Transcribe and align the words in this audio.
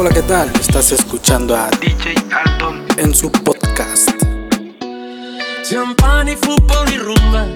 Hola, 0.00 0.10
¿qué 0.10 0.22
tal? 0.22 0.48
Estás 0.60 0.92
escuchando 0.92 1.56
a 1.56 1.68
DJ 1.70 2.14
Alton 2.30 2.86
en 2.98 3.12
su 3.12 3.32
podcast. 3.32 4.08
Champán 5.68 6.28
y 6.28 6.36
fútbol 6.36 6.88
y 6.92 6.98
rumba. 6.98 7.48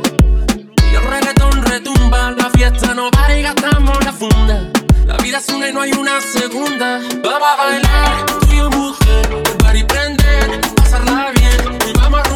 Y 0.91 0.95
el 0.97 1.05
reggaetón 1.05 1.63
retumba. 1.63 2.33
La 2.33 2.51
fiesta 2.51 2.95
no 2.95 3.11
va 3.17 3.39
y 3.39 3.43
gastamos 3.43 4.05
la 4.05 4.13
funda. 4.13 4.73
La 5.07 5.17
vida 5.19 5.39
es 5.39 5.49
una 5.51 5.69
y 5.69 5.73
no 5.73 5.83
hay 5.83 5.93
una 5.93 6.21
segunda. 6.21 7.01
Vamos 7.23 7.49
a 7.49 7.57
bailar, 7.63 8.27
tú 8.27 8.47
y 8.51 8.77
mujer. 8.77 9.45
El 9.47 9.57
party 9.59 9.85
prender, 9.85 10.61
pasarla 10.75 11.31
bien. 11.37 11.79
Y 11.87 11.93
vamos 11.97 12.23
a 12.25 12.32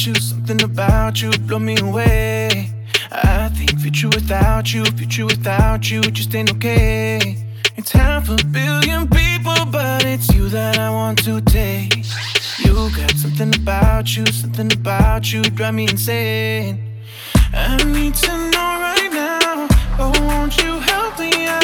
about 0.00 0.06
you, 0.06 0.14
something 0.22 0.62
about 0.62 1.22
you 1.22 1.30
blow 1.46 1.58
me 1.58 1.76
away. 1.78 2.70
I 3.12 3.50
think 3.50 3.78
future 3.80 4.08
without 4.08 4.72
you, 4.72 4.84
future 4.96 5.26
without 5.26 5.90
you 5.90 6.00
just 6.00 6.34
ain't 6.34 6.50
okay. 6.52 7.36
It's 7.76 7.92
half 7.92 8.30
a 8.30 8.42
billion 8.46 9.08
people, 9.08 9.66
but 9.70 10.06
it's 10.06 10.32
you 10.32 10.48
that 10.48 10.78
I 10.78 10.90
want 10.90 11.22
to 11.24 11.42
taste. 11.42 12.14
You 12.64 12.72
got 12.96 13.10
something 13.16 13.54
about 13.54 14.16
you, 14.16 14.24
something 14.26 14.72
about 14.72 15.30
you 15.32 15.42
drive 15.42 15.74
me 15.74 15.84
insane. 15.84 16.78
I 17.52 17.76
need 17.84 18.14
to 18.14 18.32
know 18.52 18.70
right 18.86 19.10
now, 19.12 19.68
oh 19.98 20.12
won't 20.28 20.56
you 20.62 20.78
help 20.80 21.18
me 21.18 21.46
out? 21.46 21.59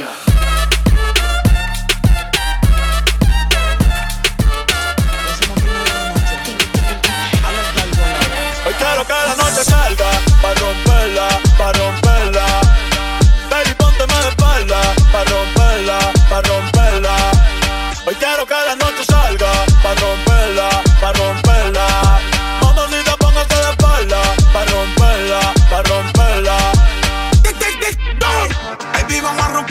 Solo 0.00 0.89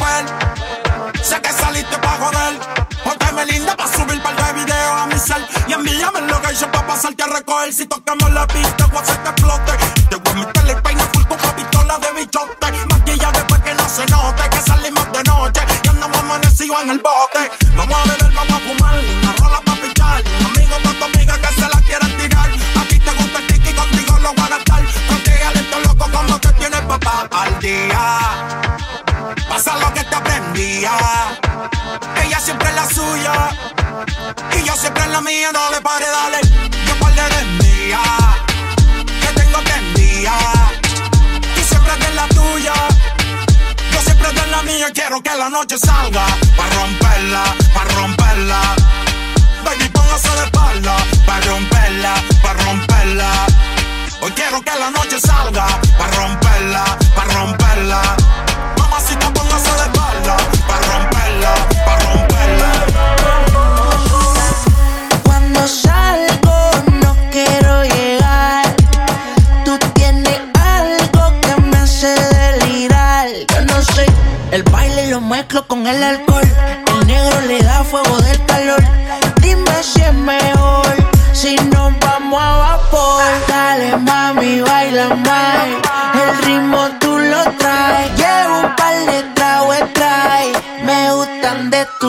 romper. 0.09 1.24
Sé 1.24 1.42
que 1.42 1.52
saliste 1.52 1.97
pa' 1.97 2.18
joder. 2.20 2.59
Pónteme 3.03 3.46
linda 3.46 3.75
pa' 3.75 3.88
subir 3.88 4.22
par 4.22 4.36
de 4.36 4.53
videos 4.53 5.02
a 5.02 5.06
mi 5.08 5.20
cel. 5.20 5.46
Y 5.68 5.74
envíame 5.74 6.22
lo 6.22 6.42
que 6.42 6.56
yo 6.56 6.72
pa' 6.72 6.86
pasarte 6.86 7.24
a 7.24 7.28
recoger. 7.28 7.74
Si 7.74 7.86
tocamos 7.86 8.31
la 8.31 8.47
pista, 8.47 8.86
voy 8.88 8.97
a 8.97 9.02
hacer 9.02 9.20
que 9.24 9.30
explote. 9.30 9.72
Te 10.09 10.16
voy 10.16 10.34
a 10.34 10.46
meter 10.46 10.70
el 10.70 10.81
peine 10.81 11.03
full 11.14 11.24
con 11.25 11.40
una 11.40 11.56
pistola 11.56 11.97
de 12.00 12.12
bichote. 12.14 12.72
Maquilla 12.90 13.31
después 13.31 13.62
que 13.62 13.74
no 13.74 13.90
se 13.90 14.06
note. 14.08 14.50
Que 14.50 14.62
salimos 14.62 15.12
de 15.12 15.24
noche 15.24 15.62
y 15.84 15.88
andamos 15.88 16.18
amanecidos 16.18 16.81
en 16.84 16.90
el 16.91 17.00
bote. 17.00 17.52
Vamos 17.76 17.97
a 17.97 18.03
beber, 18.09 18.34
vamos 18.34 18.53
a 18.53 18.59
fumar. 18.66 19.00
Una 19.22 19.34
rola 19.34 19.62
pa' 19.66 19.76
pichar. 19.76 20.24
Amigo 20.46 20.76
tu 20.97 21.03
amiga 21.06 21.38
que 21.38 21.53
se 21.53 21.68
la 21.74 21.81
quieran 21.88 22.18
tirar. 22.18 22.50
A 22.50 22.84
ti 22.88 23.00
te 23.00 23.12
gusta 23.12 23.40
el 23.40 23.47
tiki, 23.47 23.74
contigo 23.74 24.18
lo 24.20 24.34
voy 24.34 24.46
a 24.46 24.50
gastar. 24.50 24.84
Protégale 25.08 25.59
esto 25.59 25.80
loco 25.80 26.06
como 26.12 26.40
que 26.40 26.47
tienes 26.53 26.81
papá 26.81 27.28
al 27.31 27.59
día. 27.59 28.28
Ella 30.59 32.40
siempre 32.44 32.68
es 32.68 32.75
la 32.75 32.90
suya. 32.90 33.34
Y 34.58 34.64
yo 34.64 34.75
siempre 34.75 35.03
es 35.03 35.09
la 35.09 35.22
mía. 35.22 35.52
No 35.53 35.72
le 35.72 35.80
pare, 35.80 36.06
dale. 36.06 36.42
Yo 36.86 36.96
par 37.00 37.14
de 37.14 37.46
mía. 37.64 38.02
Que 39.22 39.40
tengo 39.40 39.59
prendida. 39.64 40.34
Tú 41.56 41.62
siempre 41.64 41.94
eres 41.94 42.16
la 42.16 42.28
tuya. 42.28 42.74
Yo 43.94 44.02
siempre 44.02 44.34
de 44.34 44.47
la 44.47 44.62
mía. 44.64 44.88
Quiero 44.94 45.22
que 45.22 45.34
la 45.34 45.50
noche 45.50 45.78
salga. 45.78 46.25
Pa' 46.58 46.70
romperla, 46.76 47.44
pa' 47.74 47.85
romperla. 47.96 48.62
Baby, 49.64 49.88
póngase 49.90 50.29
de 50.29 50.44
espalda. 50.44 50.97
Pa' 51.26 51.40
romperla, 51.40 52.14
pa' 52.44 52.53
romperla. 52.53 53.32
Hoy 54.22 54.32
quiero 54.32 54.62
que 54.62 54.78
la 54.78 54.90
noche 54.91 55.20
salga. 55.22 55.67
Pa' 55.97 56.08
romperla, 56.08 56.84
pa' 57.16 57.23
romperla. 57.34 58.02
Mamacita, 58.78 59.29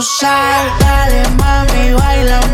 tu. 0.00 0.80
Dale 0.80 1.22
mami, 1.38 1.94
baila 1.94 2.49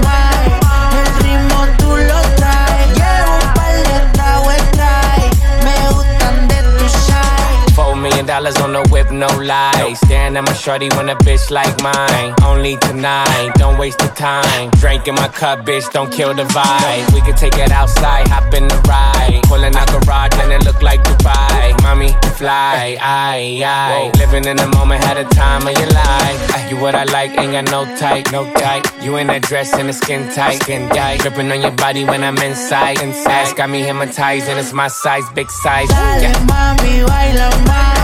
dollars 8.37 8.57
on 8.61 8.73
the 8.75 8.83
whip, 8.93 9.11
no 9.11 9.29
lie. 9.53 9.95
Staring 10.05 10.37
at 10.37 10.45
my 10.45 10.53
shorty 10.53 10.89
when 10.97 11.09
a 11.09 11.17
bitch 11.17 11.51
like 11.51 11.75
mine. 11.81 12.35
Only 12.45 12.77
tonight, 12.89 13.53
don't 13.55 13.79
waste 13.79 13.99
the 13.99 14.09
time. 14.09 14.71
Drink 14.83 15.09
in 15.09 15.15
my 15.15 15.29
cup, 15.29 15.61
bitch, 15.61 15.91
don't 15.93 16.13
kill 16.13 16.35
the 16.35 16.45
vibe. 16.57 17.15
We 17.15 17.21
can 17.23 17.35
take 17.35 17.57
it 17.57 17.71
outside, 17.71 18.29
hop 18.29 18.53
in 18.53 18.69
the 18.69 18.79
ride. 18.93 19.41
Pulling 19.45 19.75
out 19.75 19.89
garage 19.89 20.35
and 20.43 20.53
it 20.53 20.65
look 20.67 20.83
like 20.83 21.03
Dubai. 21.03 21.81
Mommy, 21.83 22.11
fly, 22.37 22.99
aye, 23.01 23.63
aye. 23.65 24.11
Living 24.19 24.45
in 24.45 24.57
the 24.59 24.69
moment, 24.77 25.03
had 25.03 25.17
a 25.17 25.25
time 25.43 25.67
of 25.67 25.73
your 25.81 25.91
life. 26.05 26.71
You 26.71 26.77
what 26.77 26.95
I 26.95 27.05
like, 27.05 27.31
ain't 27.39 27.53
got 27.53 27.71
no 27.71 27.85
tight, 27.97 28.31
no 28.33 28.45
tight. 28.53 28.85
You 29.03 29.17
in 29.17 29.29
that 29.29 29.43
dress 29.43 29.73
and 29.73 29.89
the 29.89 29.95
skin 29.95 30.29
tight, 30.35 30.61
skin 30.63 30.91
tight. 30.91 31.21
Dripping 31.21 31.51
on 31.53 31.63
your 31.63 31.77
body 31.85 32.05
when 32.05 32.23
I'm 32.23 32.37
inside, 32.39 33.01
inside. 33.01 33.57
Got 33.57 33.71
me 33.71 33.81
hypnotized 33.81 34.47
and 34.51 34.59
it's 34.59 34.75
my 34.75 34.89
size, 34.89 35.25
big 35.35 35.51
size. 35.51 35.89
Dale, 35.89 36.21
Yeah. 36.21 36.33
mami, 36.51 36.95
baila 37.09 37.49
más. 37.69 37.96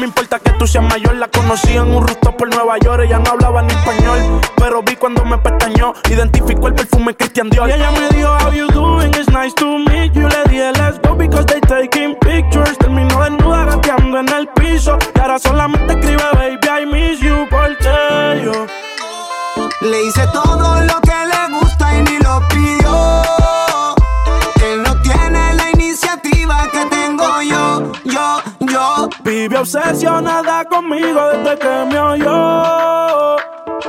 Me 0.00 0.06
importa 0.06 0.38
que 0.38 0.50
tú 0.52 0.66
seas 0.66 0.82
mayor, 0.82 1.14
la 1.16 1.28
conocí 1.28 1.76
en 1.76 1.94
un 1.94 2.06
rooftop 2.06 2.34
por 2.34 2.48
Nueva 2.48 2.78
York. 2.78 3.02
Ella 3.04 3.18
no 3.18 3.32
hablaba 3.32 3.60
ni 3.60 3.72
español, 3.72 4.40
pero 4.56 4.82
vi 4.82 4.96
cuando 4.96 5.24
me 5.26 5.36
pestañeó. 5.36 5.92
Identificó 6.08 6.68
el 6.68 6.74
perfume 6.74 7.14
Christian 7.14 7.50
Dior. 7.50 7.68
Y 7.68 7.72
ella 7.72 7.90
me 7.90 8.08
dijo, 8.16 8.30
How 8.42 8.50
you 8.50 8.66
doing? 8.68 9.10
It's 9.10 9.28
nice 9.28 9.54
to 9.56 9.78
meet 9.78 10.14
you. 10.14 10.26
Le 10.26 10.42
dije, 10.48 10.72
Let's 10.72 10.98
go 11.06 11.14
because 11.14 11.44
they 11.46 11.60
taking 11.60 12.16
pictures. 12.20 12.78
Terminó 12.78 13.22
desnuda 13.22 13.66
gateando 13.66 14.20
en 14.20 14.28
el 14.30 14.48
piso. 14.48 14.96
Y 15.14 15.20
ahora 15.20 15.38
solamente 15.38 15.92
escribe, 15.92 16.24
Baby, 16.32 16.66
I 16.66 16.86
miss 16.86 17.20
you. 17.20 17.46
Porque 17.50 18.42
yo. 18.42 18.66
Le 19.82 20.04
hice 20.04 20.26
todo 20.32 20.80
lo 20.80 21.00
que 21.02 21.26
le 21.26 21.58
gusta 21.60 21.98
y 21.98 22.02
ni 22.04 22.18
lo 22.20 22.40
pidió. 22.48 22.59
Vive 29.30 29.58
obsesionada 29.58 30.64
conmigo 30.64 31.30
desde 31.30 31.56
que 31.56 31.84
me 31.88 32.00
oyó. 32.00 33.36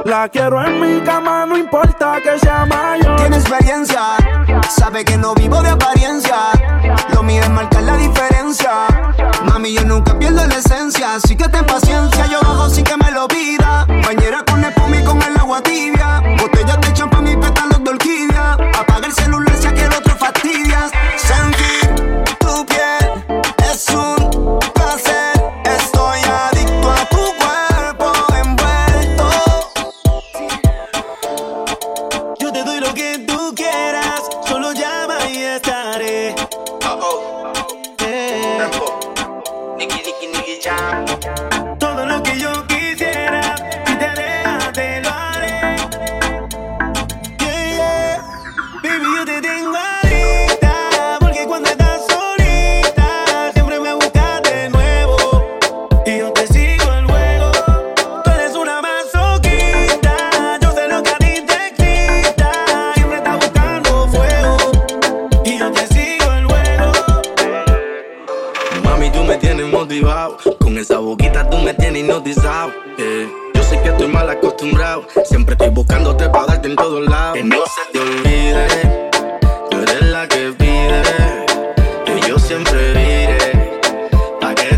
La 0.05 0.29
quiero 0.31 0.63
en 0.63 0.79
mi 0.79 1.01
cama, 1.03 1.47
no 1.47 1.57
importa 1.57 2.19
que 2.21 2.37
sea 2.37 2.63
mayor. 2.67 3.15
Tiene 3.15 3.37
experiencia, 3.37 4.17
sabe 4.69 5.03
que 5.03 5.17
no 5.17 5.33
vivo 5.33 5.59
de 5.63 5.69
apariencia. 5.69 6.51
Lo 7.15 7.23
mío 7.23 7.41
es 7.41 7.49
marcar 7.49 7.81
la 7.81 7.97
diferencia. 7.97 8.85
Mami, 9.45 9.73
yo 9.73 9.83
nunca 9.83 10.13
pierdo 10.19 10.45
la 10.45 10.57
esencia, 10.57 11.15
así 11.15 11.35
que 11.35 11.49
ten 11.49 11.65
paciencia. 11.65 12.27
Yo 12.27 12.39
bajo 12.41 12.69
sin 12.69 12.83
que 12.83 12.95
me 12.97 13.09
lo 13.09 13.27
pida. 13.27 13.87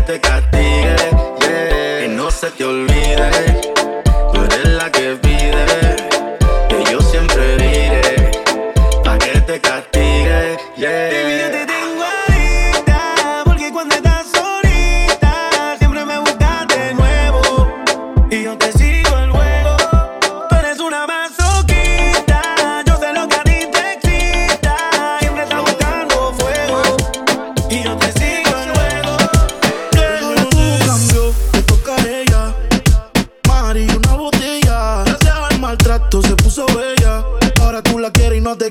Te 0.06 0.20
castigue. 0.20 0.96
yeah. 1.40 2.00
Que 2.00 2.08
no 2.08 2.30
se 2.30 2.50
te 2.50 2.64
olvide. 2.64 3.63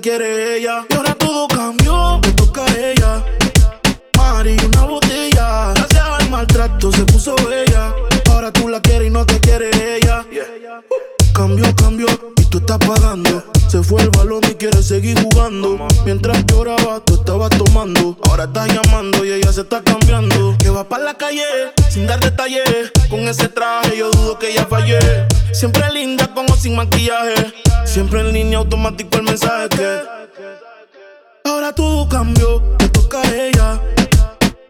Ella. 0.05 0.85
Y 0.89 0.93
ahora 0.95 1.15
todo 1.15 1.47
cambió, 1.47 2.19
te 2.21 2.31
toca 2.33 2.65
a 2.65 2.77
ella. 2.77 3.23
Mari, 4.17 4.57
una 4.65 4.83
botella. 4.83 5.73
Gracias 5.75 6.03
al 6.03 6.29
maltrato 6.29 6.91
se 6.91 7.05
puso 7.05 7.35
bella. 7.47 7.93
Ahora 8.29 8.51
tú 8.51 8.67
la 8.67 8.81
quieres 8.81 9.07
y 9.07 9.11
no 9.11 9.25
te 9.25 9.39
quiere 9.39 9.69
ella. 9.97 10.25
Cambió, 11.33 11.73
cambió 11.75 12.07
y 12.37 12.45
tú 12.45 12.57
estás 12.57 12.79
pagando. 12.79 13.43
Se 13.69 13.81
fue 13.81 14.01
el 14.01 14.09
balón 14.09 14.41
y 14.49 14.55
quiere 14.55 14.83
seguir 14.83 15.17
jugando. 15.21 15.87
Mientras 16.05 16.45
lloraba, 16.47 16.99
tú 17.05 17.15
estabas 17.15 17.49
tomando. 17.51 18.17
Ahora 18.27 18.43
estás 18.43 18.67
llamando 18.73 19.23
y 19.23 19.31
ella 19.31 19.53
se 19.53 19.61
está 19.61 19.81
cambiando. 19.83 20.55
Que 20.59 20.69
va 20.69 20.87
para 20.87 21.05
la 21.05 21.13
calle 21.13 21.45
sin 21.89 22.05
dar 22.07 22.19
detalles. 22.19 22.91
Con 23.09 23.21
ese 23.21 23.47
traje 23.47 23.97
yo 23.97 24.11
dudo 24.11 24.37
que 24.37 24.51
ella 24.51 24.67
fallé. 24.69 24.99
Siempre 25.53 25.89
linda 25.93 26.27
con 26.33 26.45
o 26.51 26.55
sin 26.55 26.75
maquillaje. 26.75 27.53
Siempre 27.93 28.21
en 28.21 28.33
línea 28.33 28.57
automático 28.57 29.19
el 29.19 29.23
mensaje. 29.23 30.01
Ahora 31.45 31.71
todo 31.75 32.09
cambió, 32.09 32.59
te 32.79 32.89
toca 32.89 33.21
a 33.21 33.35
ella. 33.35 33.79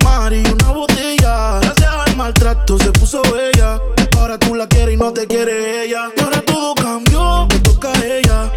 Mari, 0.03 0.43
una 0.45 0.71
botella. 0.73 1.61
Gracias 1.61 1.89
al 2.05 2.17
maltrato 2.17 2.77
se 2.77 2.91
puso 2.91 3.21
bella. 3.31 3.79
Ahora 4.17 4.37
tú 4.37 4.55
la 4.55 4.67
quieres 4.67 4.95
y 4.95 4.97
no 4.97 5.13
te 5.13 5.25
quiere 5.25 5.85
ella. 5.85 6.09
Y 6.17 6.21
ahora 6.21 6.41
todo 6.41 6.75
cambió, 6.75 7.47
te 7.47 7.59
toca 7.59 7.93
a 7.93 8.05
ella. 8.05 8.51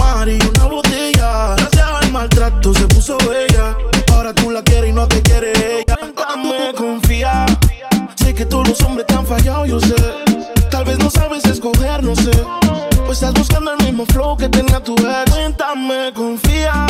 Mari, 0.00 0.40
una 0.56 0.64
botella. 0.64 1.54
Gracias 1.54 1.86
al 2.02 2.10
maltrato 2.10 2.74
se 2.74 2.84
puso 2.88 3.16
bella. 3.18 3.76
Ahora 4.10 4.34
tú 4.34 4.50
la 4.50 4.60
quieres 4.64 4.90
y 4.90 4.92
no 4.92 5.06
te 5.06 5.22
quiere 5.22 5.52
ella. 5.52 5.96
Dame 6.16 6.74
confía. 6.76 7.46
Sé 8.16 8.34
que 8.34 8.44
todos 8.44 8.70
los 8.70 8.80
hombres 8.80 9.06
te 9.06 9.14
han 9.14 9.24
fallado, 9.24 9.66
yo 9.66 9.78
sé. 9.78 9.94
Tal 10.68 10.84
vez 10.84 10.98
no 10.98 11.08
sabes 11.10 11.44
escoger, 11.44 12.02
no 12.02 12.16
sé. 12.16 12.32
Pues 13.08 13.22
estás 13.22 13.32
buscando 13.32 13.72
el 13.72 13.82
mismo 13.86 14.04
flow 14.04 14.36
que 14.36 14.50
tenía 14.50 14.80
tu 14.80 14.92
ex. 14.92 15.30
Cuéntame, 15.30 16.12
confía. 16.14 16.86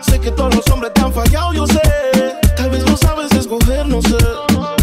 Sé 0.00 0.20
que 0.20 0.32
todos 0.32 0.52
los 0.52 0.68
hombres 0.68 0.92
te 0.92 1.00
han 1.00 1.12
fallado, 1.12 1.52
yo 1.52 1.64
sé. 1.64 1.80
Tal 2.56 2.70
vez 2.70 2.84
no 2.84 2.96
sabes 2.96 3.30
escoger, 3.30 3.86
no 3.86 4.02
sé. 4.02 4.16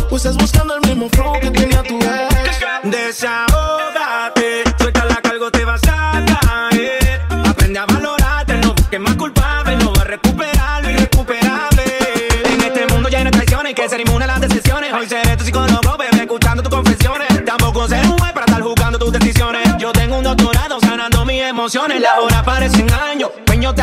Pues 0.09 0.23
estás 0.23 0.37
buscando 0.37 0.75
el 0.75 0.81
mismo 0.87 1.09
flow 1.09 1.33
que 1.41 1.51
tenía 1.51 1.83
tu 1.83 1.97
ex. 1.97 2.61
Desahógate, 2.83 4.63
suelta 4.77 5.03
la 5.03 5.15
cargo, 5.17 5.51
te 5.51 5.65
vas 5.65 5.81
a 5.89 6.23
caer. 6.23 7.21
Aprende 7.49 7.77
a 7.77 7.85
valorarte, 7.85 8.53
no 8.59 8.73
busques 8.73 8.99
más 9.01 9.15
culpable, 9.15 9.75
no 9.75 9.91
va 9.91 10.03
a 10.03 10.05
recuperar 10.05 10.83
lo 10.83 10.89
irrecuperable. 10.89 11.83
En 12.45 12.61
este 12.61 12.87
mundo 12.87 13.09
lleno 13.09 13.25
de 13.25 13.31
traiciones, 13.31 13.65
hay 13.65 13.73
que 13.73 13.89
ser 13.89 13.99
inmune 13.99 14.23
a 14.23 14.27
las 14.27 14.39
decisiones. 14.39 14.93
Hoy 14.93 15.05
seré 15.05 15.30
emociones. 21.71 22.01
La 22.01 22.19
hora 22.19 22.43
parecen 22.43 22.91
años, 22.91 23.31
yo 23.61 23.73
te 23.73 23.81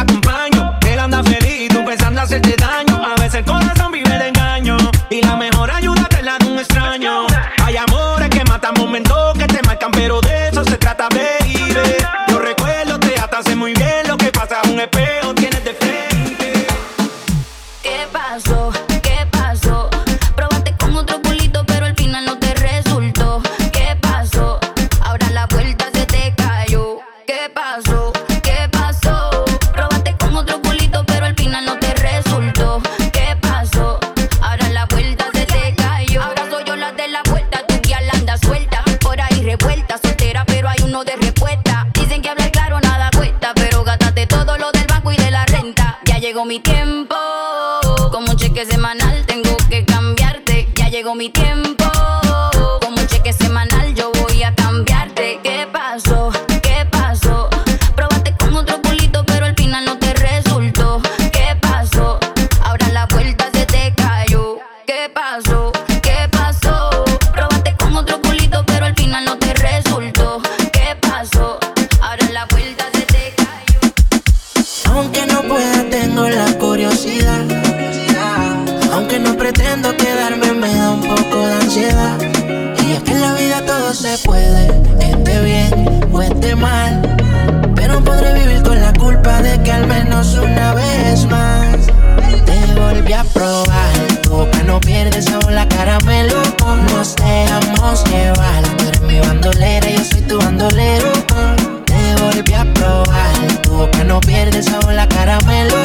semanal 48.68 49.24
tengo 49.26 49.56
que 49.70 49.84
cambiarte. 49.84 50.68
Ya 50.74 50.88
llegó 50.88 51.14
mi 51.14 51.30
tiempo. 51.30 51.77
Aunque 79.10 79.26
no 79.26 79.38
pretendo 79.38 79.96
quedarme, 79.96 80.52
me 80.52 80.74
da 80.74 80.90
un 80.90 81.00
poco 81.00 81.38
de 81.38 81.54
ansiedad. 81.54 82.18
Y 82.86 82.92
es 82.92 83.02
que 83.04 83.12
en 83.12 83.22
la 83.22 83.32
vida 83.32 83.64
todo 83.64 83.94
se 83.94 84.18
puede, 84.18 84.66
esté 85.00 85.40
bien 85.40 86.08
o 86.12 86.20
esté 86.20 86.54
mal. 86.54 87.00
Pero 87.74 88.04
podré 88.04 88.34
vivir 88.34 88.62
con 88.62 88.78
la 88.78 88.92
culpa 88.92 89.40
de 89.40 89.62
que 89.62 89.72
al 89.72 89.86
menos 89.86 90.34
una 90.34 90.74
vez 90.74 91.24
más 91.24 91.86
te 92.44 92.74
volví 92.78 93.14
a 93.14 93.24
probar. 93.24 93.94
Tu 94.20 94.28
boca 94.28 94.62
no 94.64 94.78
pierde 94.78 95.22
sabor, 95.22 95.52
la 95.52 95.66
caramelo. 95.66 96.42
Nos 96.92 97.16
dejamos 97.16 98.04
llevar. 98.10 98.62
Tú 98.76 98.88
eres 98.88 99.00
mi 99.00 99.20
bandolera, 99.20 99.88
yo 99.88 100.04
soy 100.04 100.20
tu 100.20 100.38
bandolero. 100.38 101.10
Te 101.86 102.14
volví 102.22 102.52
a 102.52 102.74
probar. 102.74 103.62
Tu 103.62 103.70
boca 103.70 104.04
no 104.04 104.20
pierde 104.20 104.62
sabor, 104.62 104.92
la 104.92 105.08
caramelo. 105.08 105.76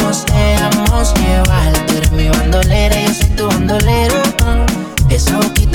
Nos 0.00 0.24
dejamos 0.26 1.12
llevar. 1.14 1.87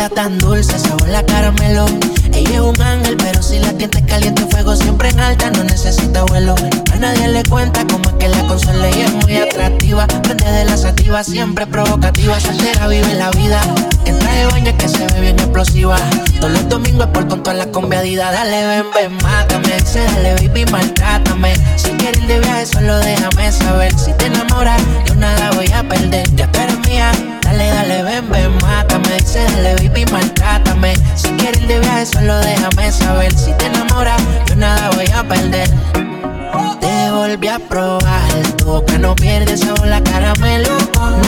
Tan 0.10 0.38
dulce, 0.38 0.78
sabor 0.80 1.08
la 1.10 1.26
caramelo. 1.26 1.86
Ella 2.34 2.56
es 2.56 2.60
un 2.60 2.82
ángel, 2.82 3.16
pero 3.18 3.42
si 3.44 3.60
la 3.60 3.72
tiente 3.74 4.04
caliente, 4.06 4.46
fuego 4.50 4.76
siempre 4.76 5.10
en 5.10 5.20
alta, 5.20 5.52
no 5.52 5.64
necesita 5.64 6.24
vuelo. 6.24 6.56
A 6.92 6.96
nadie 6.98 7.28
le 7.28 7.44
cuenta 7.44 7.86
cómo 7.88 8.10
es 8.10 8.16
que 8.16 8.28
la 8.28 8.40
consola 8.48 8.88
ella 8.88 9.06
es 9.06 9.14
muy 9.14 9.38
atractiva. 9.38 10.08
Prende 10.08 10.52
de 10.52 10.66
la 10.66 10.78
sativa, 10.78 11.24
siempre 11.24 11.68
provocativa. 11.68 12.40
Soltera 12.40 12.88
vive 12.88 13.14
la 13.14 13.30
vida. 13.32 13.62
En 14.06 14.18
traje 14.20 14.40
de 14.40 14.46
baño 14.48 14.78
que 14.78 14.90
se 14.90 15.06
ve 15.08 15.22
bien 15.22 15.40
explosiva. 15.40 15.98
Todos 16.40 16.54
los 16.54 16.70
domingos 16.70 17.08
por 17.08 17.28
con 17.28 17.44
toda 17.44 17.56
la 17.56 17.68
combiadida. 17.68 18.32
Dale, 18.32 18.66
ven, 18.66 18.86
ven, 18.94 19.18
mátame. 19.22 19.76
Dice, 19.80 20.04
dale, 20.04 20.34
baby, 20.36 20.66
maltrátame. 20.72 21.54
Si 21.76 21.92
quieres 21.92 22.22
ir 22.22 22.28
de 22.28 22.40
viaje, 22.40 22.66
solo 22.66 22.98
déjame 22.98 23.52
saber. 23.52 23.94
Si 23.98 24.12
te 24.14 24.26
enamoras, 24.26 24.82
yo 25.06 25.16
nada 25.16 25.52
voy 25.52 25.72
a 25.72 25.84
solo 32.06 32.40
déjame 32.40 32.92
saber. 32.92 33.34
Si 33.38 33.52
te 33.54 33.66
enamoras, 33.68 34.22
yo 34.48 34.56
nada 34.56 34.90
voy 34.92 35.06
a 35.14 35.24
perder. 35.24 35.70
Te 36.80 37.12
volví 37.12 37.48
a 37.48 37.60
probar, 37.60 38.32
tu 38.58 38.66
boca 38.66 38.98
no 38.98 39.16
pierde 39.16 39.56
sabor, 39.58 39.88
la 39.88 40.02
caramelo. 40.04 40.70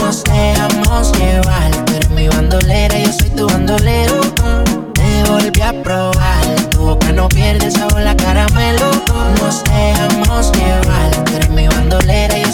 Nos 0.00 0.22
dejamos 0.24 1.12
llevar, 1.18 1.70
eres 1.94 2.10
mi 2.10 2.28
bandolera, 2.28 2.98
yo 2.98 3.12
soy 3.12 3.30
tu 3.30 3.46
bandolero. 3.46 4.20
Te 4.92 5.24
volví 5.30 5.62
a 5.62 5.72
probar, 5.82 6.44
tu 6.70 6.80
boca 6.80 7.12
no 7.12 7.28
pierde 7.28 7.70
sabor, 7.70 8.00
la 8.00 8.16
caramelo. 8.16 8.90
Nos 9.42 9.64
dejamos 9.64 10.52
llevar, 10.52 11.10
eres 11.34 11.50
mi 11.50 11.68
bandolera, 11.68 12.36
yo 12.36 12.45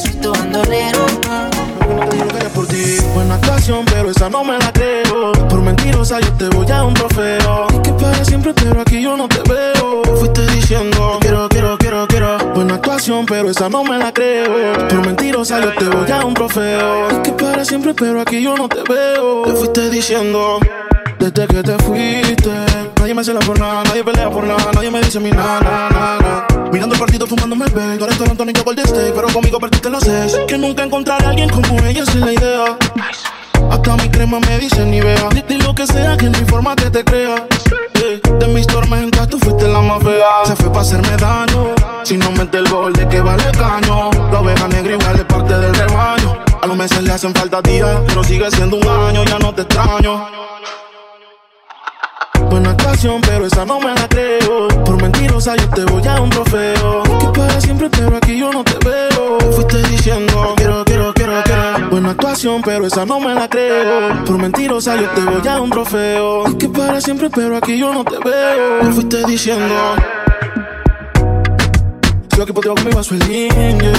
Pero 3.86 4.10
esa 4.10 4.28
no 4.28 4.44
me 4.44 4.58
la 4.58 4.70
creo. 4.72 5.32
Por 5.48 5.62
mentirosa 5.62 6.20
yo 6.20 6.32
te 6.34 6.48
voy 6.48 6.70
a 6.70 6.84
un 6.84 6.92
trofeo. 6.92 7.66
Y 7.72 7.78
que 7.80 7.92
para 7.92 8.24
siempre, 8.24 8.52
pero 8.52 8.80
aquí 8.82 9.02
yo 9.02 9.16
no 9.16 9.26
te 9.28 9.40
veo. 9.48 10.02
Fuiste 10.18 10.46
diciendo, 10.48 11.18
quiero, 11.20 11.48
quiero, 11.48 11.78
quiero, 11.78 12.06
quiero. 12.06 12.38
Buena 12.54 12.74
actuación, 12.74 13.24
pero 13.24 13.48
esa 13.50 13.68
no 13.70 13.82
me 13.82 13.96
la 13.96 14.12
creo. 14.12 14.88
Por 14.88 15.06
mentirosa 15.06 15.60
yo 15.60 15.72
te 15.72 15.84
voy 15.86 16.10
a 16.10 16.24
un 16.24 16.34
trofeo. 16.34 17.08
Y 17.18 17.22
que 17.22 17.32
para 17.32 17.64
siempre, 17.64 17.94
pero 17.94 18.20
aquí 18.20 18.42
yo 18.42 18.56
no 18.56 18.68
te 18.68 18.82
veo. 18.82 19.42
Te 19.44 19.52
fuiste 19.52 19.88
diciendo. 19.88 20.60
Desde 21.18 21.46
que 21.46 21.62
te 21.62 21.78
fuiste, 21.84 22.50
nadie 22.98 23.14
me 23.14 23.22
cela 23.22 23.38
por 23.38 23.56
nada, 23.56 23.84
nadie 23.84 24.02
pelea 24.02 24.28
por 24.28 24.42
nada, 24.42 24.72
nadie 24.74 24.90
me 24.90 25.00
dice 25.00 25.20
mi 25.20 25.30
nada, 25.30 25.60
nada, 25.60 26.18
nada. 26.18 26.46
Mirando 26.72 26.96
el 26.96 27.00
partido 27.00 27.28
fumándome 27.28 27.66
el 27.66 27.70
bag, 27.70 28.00
ahora 28.00 28.16
Toronto 28.16 28.44
ni 28.44 28.52
yo 28.52 28.64
pero 29.14 29.28
conmigo 29.28 29.60
perdiste 29.60 29.88
los 29.88 30.02
seis. 30.02 30.36
Que 30.48 30.58
nunca 30.58 30.82
encontraré 30.82 31.26
a 31.26 31.28
alguien 31.28 31.48
como 31.48 31.78
ella, 31.84 32.02
es 32.02 32.14
la 32.16 32.32
idea. 32.32 32.76
Hasta 33.72 33.96
mi 33.96 34.08
crema 34.10 34.38
me 34.38 34.58
dice 34.58 34.84
ni 34.84 35.00
vea. 35.00 35.28
Di, 35.48 35.56
lo 35.56 35.74
que 35.74 35.86
sea, 35.86 36.16
que 36.16 36.28
no 36.28 36.36
hay 36.38 36.44
forma 36.44 36.76
que 36.76 36.90
te 36.90 37.02
crea. 37.04 37.46
Eh, 37.94 38.20
De 38.38 38.46
mis 38.48 38.66
tormentas 38.66 39.28
tú 39.28 39.38
fuiste 39.38 39.66
la 39.66 39.80
más 39.80 40.02
fea. 40.02 40.44
Se 40.44 40.54
fue 40.56 40.70
pa' 40.72 40.80
hacerme 40.80 41.16
daño. 41.16 41.74
Si 42.04 42.16
no 42.16 42.30
mete 42.32 42.58
el 42.58 42.68
gol, 42.68 42.92
¿de 42.92 43.08
qué 43.08 43.20
vale 43.20 43.44
caño? 43.52 44.10
La 44.30 44.40
oveja 44.40 44.68
negra 44.68 44.92
igual 44.92 45.16
es 45.16 45.24
parte 45.24 45.54
del 45.58 45.74
rebaño. 45.74 46.38
A 46.60 46.66
los 46.66 46.76
meses 46.76 47.02
le 47.02 47.12
hacen 47.12 47.34
falta 47.34 47.60
días, 47.62 47.98
pero 48.06 48.22
sigue 48.22 48.50
siendo 48.50 48.76
un 48.76 48.86
año, 48.86 49.24
ya 49.24 49.38
no 49.38 49.54
te 49.54 49.62
extraño. 49.62 50.26
Buena 52.50 52.70
actuación, 52.70 53.20
pero 53.22 53.46
esa 53.46 53.64
no 53.64 53.80
me 53.80 53.94
la 53.94 54.06
creo. 54.06 54.68
Por 54.84 55.00
mentirosa 55.00 55.56
yo 55.56 55.68
te 55.70 55.84
voy 55.86 56.06
a 56.06 56.20
un 56.20 56.28
trofeo. 56.28 57.02
Que 57.18 57.26
para 57.40 57.60
siempre, 57.60 57.88
pero 57.88 58.16
aquí 58.18 58.38
yo 58.38 58.52
no 58.52 58.62
te 58.62 58.76
veo. 58.86 59.38
Fuiste 59.52 59.78
diciendo, 59.88 60.52
quiero, 60.56 60.84
quiero, 60.84 61.12
quiero, 61.14 61.41
pero 62.64 62.86
esa 62.86 63.06
no 63.06 63.20
me 63.20 63.34
la 63.34 63.48
creo. 63.48 64.24
Por 64.24 64.36
mentirosa 64.36 64.96
yo 64.96 65.08
te 65.10 65.20
voy 65.20 65.36
a 65.36 65.38
dar 65.38 65.60
un 65.60 65.70
trofeo. 65.70 66.58
Que 66.58 66.68
para 66.68 67.00
siempre, 67.00 67.30
pero 67.30 67.56
aquí 67.56 67.78
yo 67.78 67.92
no 67.92 68.04
te 68.04 68.18
veo. 68.18 68.92
Fuiste 68.92 69.24
diciendo. 69.26 69.74
Yo 72.36 72.44
que 72.44 72.52
contigo 72.52 72.74
conmigo 72.74 72.98
a 72.98 73.04
su 73.04 73.14
línea. 73.14 73.92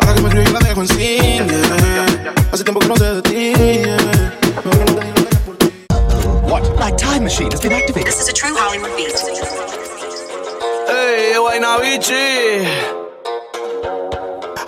Ahora 0.00 0.14
que 0.14 0.20
me 0.22 0.28
escribí 0.28 0.52
la 0.52 0.58
dejo 0.60 0.80
en 0.80 0.88
cine. 0.88 1.62
Hace 2.50 2.64
tiempo 2.64 2.80
que 2.80 2.88
no 2.88 2.96
sé 2.96 3.14
de 3.14 3.22
ti. 3.22 3.52
yeah. 3.54 3.96
What? 6.48 6.62
My 6.80 6.90
time 6.96 7.24
machine 7.24 7.50
has 7.50 7.60
been 7.60 7.72
activated. 7.72 8.06
This 8.06 8.20
is 8.22 8.28
a 8.30 8.32
true 8.32 8.54
Hollywood 8.56 8.96
beat. 8.96 9.12
Ey, 10.88 11.36
vaina 11.38 11.76
bichi. 11.78 13.05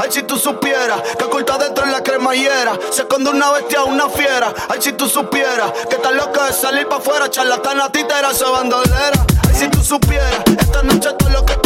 Ay, 0.08 0.14
si 0.14 0.22
tú 0.22 0.38
supieras 0.38 1.02
que 1.18 1.24
oculta 1.24 1.58
dentro 1.58 1.84
en 1.84 1.92
la 1.92 2.02
cremallera 2.02 2.78
se 2.90 3.02
esconde 3.02 3.28
una 3.28 3.50
bestia, 3.50 3.84
una 3.84 4.08
fiera. 4.08 4.54
Ay, 4.70 4.80
si 4.80 4.92
tú 4.92 5.06
supieras 5.06 5.70
que 5.90 5.96
tan 5.96 6.16
loca 6.16 6.46
de 6.46 6.54
salir 6.54 6.88
pa' 6.88 6.96
afuera, 6.96 7.28
charlatana, 7.28 7.92
títera, 7.92 8.30
esa 8.30 8.48
bandolera. 8.48 9.26
Ay, 9.46 9.54
si 9.54 9.68
tú 9.68 9.84
supieras 9.84 10.44
esta 10.58 10.82
noche 10.82 11.10
todo 11.18 11.28
lo 11.28 11.44
que 11.44 11.57